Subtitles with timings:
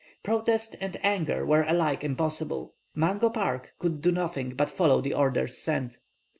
[0.23, 5.59] Protest and anger were alike impossible; Mungo Park could do nothing but follow the orders
[5.59, 5.97] sent.